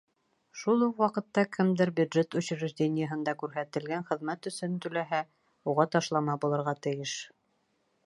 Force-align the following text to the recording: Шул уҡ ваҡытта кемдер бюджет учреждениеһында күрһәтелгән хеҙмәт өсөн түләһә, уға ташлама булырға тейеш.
Шул 0.59 0.85
уҡ 0.85 0.95
ваҡытта 1.03 1.43
кемдер 1.57 1.91
бюджет 1.99 2.39
учреждениеһында 2.41 3.37
күрһәтелгән 3.43 4.09
хеҙмәт 4.09 4.53
өсөн 4.53 4.83
түләһә, 4.87 5.23
уға 5.75 5.91
ташлама 5.97 6.41
булырға 6.47 6.79
тейеш. 6.89 7.17